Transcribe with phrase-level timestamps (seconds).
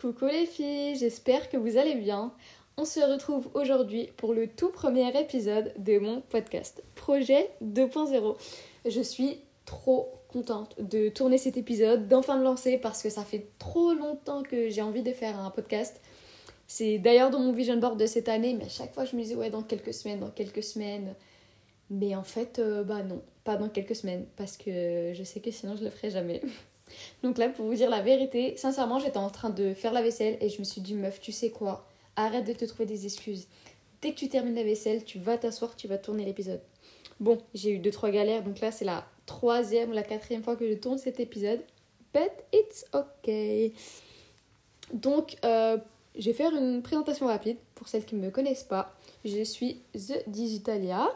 [0.00, 2.32] Coucou les filles, j'espère que vous allez bien.
[2.78, 8.34] On se retrouve aujourd'hui pour le tout premier épisode de mon podcast Projet 2.0.
[8.86, 13.48] Je suis trop contente de tourner cet épisode, d'enfin me lancer parce que ça fait
[13.58, 16.00] trop longtemps que j'ai envie de faire un podcast.
[16.66, 19.20] C'est d'ailleurs dans mon vision board de cette année, mais à chaque fois je me
[19.20, 21.14] disais ouais dans quelques semaines, dans quelques semaines.
[21.90, 25.50] Mais en fait, euh, bah non, pas dans quelques semaines parce que je sais que
[25.50, 26.40] sinon je le ferai jamais.
[27.22, 30.36] Donc là, pour vous dire la vérité, sincèrement, j'étais en train de faire la vaisselle
[30.40, 31.86] et je me suis dit, meuf, tu sais quoi?
[32.16, 33.46] Arrête de te trouver des excuses.
[34.02, 36.60] Dès que tu termines la vaisselle, tu vas t'asseoir, tu vas tourner l'épisode.
[37.20, 40.56] Bon, j'ai eu deux trois galères, donc là c'est la troisième ou la quatrième fois
[40.56, 41.60] que je tourne cet épisode.
[42.14, 43.72] But it's okay.
[44.92, 45.76] Donc, euh,
[46.18, 48.94] je vais faire une présentation rapide pour celles qui ne me connaissent pas.
[49.24, 51.08] Je suis The Digitalia.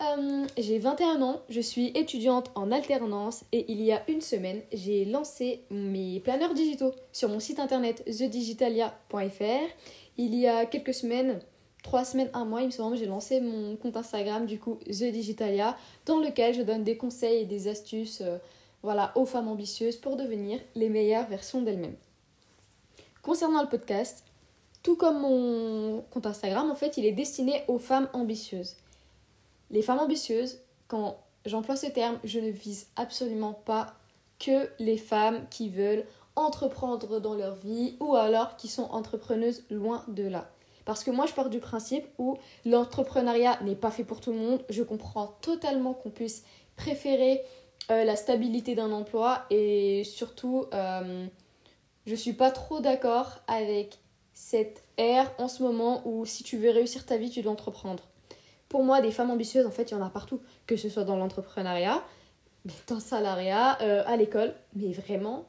[0.00, 4.60] Euh, j'ai 21 ans, je suis étudiante en alternance et il y a une semaine,
[4.72, 9.68] j'ai lancé mes planeurs digitaux sur mon site internet thedigitalia.fr.
[10.16, 11.38] Il y a quelques semaines,
[11.84, 15.12] trois semaines, un mois, il me semble, j'ai lancé mon compte Instagram du coup The
[15.12, 18.38] Digitalia dans lequel je donne des conseils et des astuces euh,
[18.82, 21.96] voilà, aux femmes ambitieuses pour devenir les meilleures versions d'elles-mêmes.
[23.22, 24.24] Concernant le podcast,
[24.82, 28.76] tout comme mon compte Instagram, en fait, il est destiné aux femmes ambitieuses.
[29.70, 33.94] Les femmes ambitieuses, quand j'emploie ce terme, je ne vise absolument pas
[34.38, 36.04] que les femmes qui veulent
[36.36, 40.50] entreprendre dans leur vie ou alors qui sont entrepreneuses loin de là.
[40.84, 44.38] Parce que moi, je pars du principe où l'entrepreneuriat n'est pas fait pour tout le
[44.38, 44.64] monde.
[44.68, 46.44] Je comprends totalement qu'on puisse
[46.76, 47.42] préférer
[47.90, 51.26] euh, la stabilité d'un emploi et surtout, euh,
[52.06, 53.98] je suis pas trop d'accord avec
[54.34, 58.02] cette ère en ce moment où si tu veux réussir ta vie, tu dois entreprendre.
[58.74, 61.04] Pour moi, des femmes ambitieuses, en fait, il y en a partout, que ce soit
[61.04, 62.02] dans l'entrepreneuriat,
[62.88, 65.44] dans le salariat, euh, à l'école, mais vraiment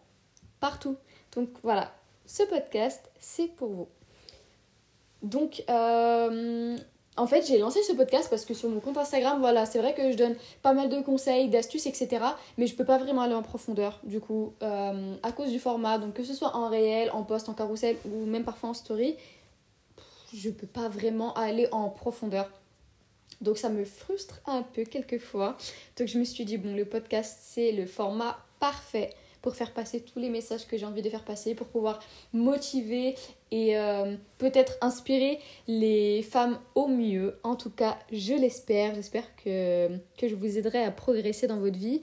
[0.60, 0.96] partout.
[1.36, 1.92] Donc voilà,
[2.28, 3.88] ce podcast, c'est pour vous.
[5.24, 6.78] Donc, euh,
[7.18, 9.96] en fait, j'ai lancé ce podcast parce que sur mon compte Instagram, voilà, c'est vrai
[9.96, 12.24] que je donne pas mal de conseils, d'astuces, etc.
[12.60, 15.98] Mais je peux pas vraiment aller en profondeur, du coup, euh, à cause du format.
[15.98, 19.18] Donc, que ce soit en réel, en post, en carrousel ou même parfois en story,
[20.32, 22.52] je peux pas vraiment aller en profondeur.
[23.42, 25.58] Donc ça me frustre un peu quelquefois.
[25.98, 29.12] Donc je me suis dit, bon, le podcast, c'est le format parfait
[29.46, 32.00] pour faire passer tous les messages que j'ai envie de faire passer, pour pouvoir
[32.34, 33.14] motiver
[33.52, 37.38] et euh, peut-être inspirer les femmes au mieux.
[37.44, 38.96] En tout cas, je l'espère.
[38.96, 42.02] J'espère que, je vous aiderai à progresser dans votre vie.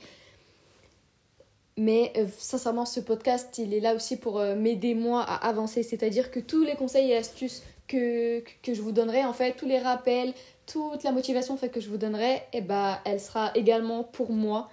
[1.76, 5.82] Mais euh, sincèrement, ce podcast, il est là aussi pour euh, m'aider moi à avancer.
[5.82, 9.80] C'est-à-dire que tous les conseils et astuces que je vous donnerai, en fait, tous les
[9.80, 10.32] rappels,
[10.72, 14.70] toute la motivation que je vous donnerai, eh ben, elle sera également pour moi.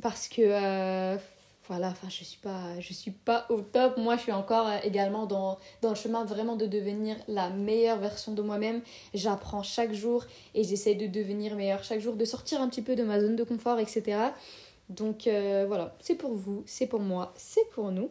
[0.00, 1.16] Parce que, euh,
[1.68, 3.98] voilà, enfin, je suis pas, je suis pas au top.
[3.98, 8.32] Moi, je suis encore euh, également dans, le chemin vraiment de devenir la meilleure version
[8.32, 8.80] de moi-même.
[9.12, 12.96] J'apprends chaque jour et j'essaie de devenir meilleure chaque jour, de sortir un petit peu
[12.96, 14.18] de ma zone de confort, etc.
[14.88, 18.10] Donc, euh, voilà, c'est pour vous, c'est pour moi, c'est pour nous.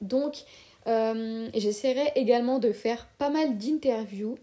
[0.00, 0.44] Donc,
[0.86, 4.38] j'essaierai également de faire pas mal d'interviews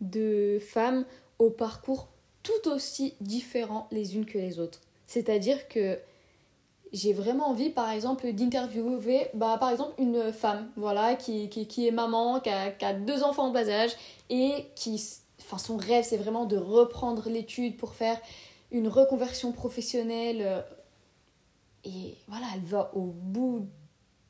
[0.00, 1.04] de femmes
[1.38, 2.08] au parcours
[2.42, 4.80] tout aussi différents les unes que les autres.
[5.06, 5.98] C'est-à-dire que
[6.92, 11.90] j'ai vraiment envie, par exemple, d'interviewer, bah, par exemple, une femme, voilà, qui, qui, est
[11.90, 13.90] maman, qui a, deux enfants en bas âge,
[14.30, 15.02] et qui,
[15.40, 18.20] enfin, son rêve, c'est vraiment de reprendre l'étude pour faire
[18.70, 20.64] une reconversion professionnelle.
[21.84, 23.66] Et voilà, elle va au bout,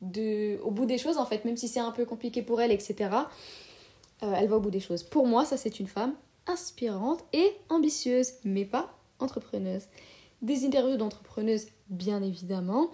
[0.01, 2.73] de, au bout des choses, en fait, même si c'est un peu compliqué pour elle,
[2.73, 3.11] etc.
[4.25, 5.03] Euh, elle va au bout des choses.
[5.03, 6.15] Pour moi, ça c'est une femme
[6.47, 9.85] inspirante et ambitieuse, mais pas entrepreneuse.
[10.43, 12.91] Des interviews d'entrepreneuses, bien évidemment.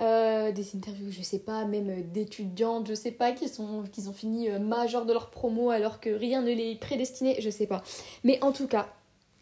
[0.00, 4.12] Euh, des interviews, je sais pas, même d'étudiantes, je sais pas, qui, sont, qui ont
[4.12, 7.82] fini euh, major de leur promo alors que rien ne les prédestinait, je sais pas.
[8.22, 8.88] Mais en tout cas,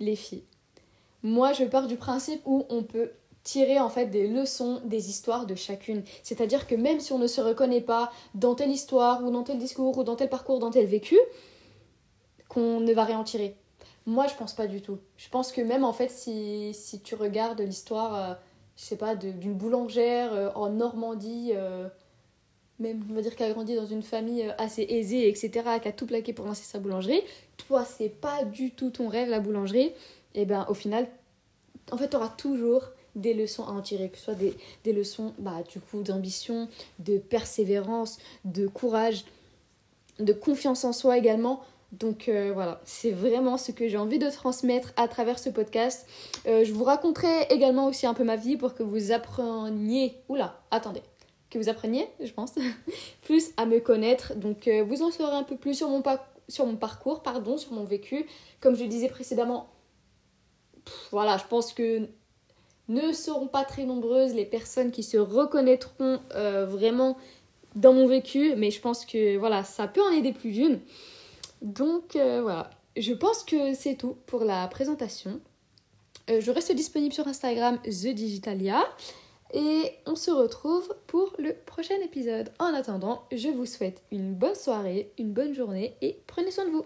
[0.00, 0.44] les filles,
[1.22, 3.10] moi je pars du principe où on peut
[3.46, 6.02] tirer en fait des leçons des histoires de chacune.
[6.24, 9.58] C'est-à-dire que même si on ne se reconnaît pas dans telle histoire ou dans tel
[9.58, 11.16] discours ou dans tel parcours, dans tel vécu,
[12.48, 13.56] qu'on ne va rien en tirer.
[14.04, 14.98] Moi, je pense pas du tout.
[15.16, 18.34] Je pense que même en fait, si, si tu regardes l'histoire, euh,
[18.76, 21.88] je sais pas, d'une boulangère euh, en Normandie, euh,
[22.80, 25.50] même on va dire qu'elle a grandi dans une famille assez aisée, etc.,
[25.80, 27.22] qui a tout plaqué pour lancer sa boulangerie,
[27.58, 29.92] toi, c'est pas du tout ton rêve, la boulangerie,
[30.34, 31.06] et ben au final,
[31.92, 32.82] en fait, tu auras toujours
[33.16, 34.54] des leçons à en tirer, que ce soit des,
[34.84, 36.68] des leçons bah, du coup d'ambition,
[37.00, 39.24] de persévérance, de courage,
[40.20, 41.62] de confiance en soi également.
[41.92, 46.06] Donc euh, voilà, c'est vraiment ce que j'ai envie de transmettre à travers ce podcast.
[46.46, 50.20] Euh, je vous raconterai également aussi un peu ma vie pour que vous appreniez...
[50.28, 51.02] Oula, attendez.
[51.48, 52.54] Que vous appreniez, je pense,
[53.22, 54.34] plus à me connaître.
[54.34, 56.02] Donc euh, vous en saurez un peu plus sur mon,
[56.48, 58.26] sur mon parcours, pardon, sur mon vécu.
[58.60, 59.68] Comme je le disais précédemment,
[61.12, 62.08] voilà, je pense que
[62.88, 67.16] ne seront pas très nombreuses les personnes qui se reconnaîtront euh, vraiment
[67.74, 70.80] dans mon vécu, mais je pense que voilà, ça peut en aider plus d'une.
[71.62, 75.40] Donc euh, voilà, je pense que c'est tout pour la présentation.
[76.30, 78.82] Euh, je reste disponible sur Instagram The Digitalia
[79.52, 82.50] et on se retrouve pour le prochain épisode.
[82.58, 86.70] En attendant, je vous souhaite une bonne soirée, une bonne journée et prenez soin de
[86.70, 86.84] vous.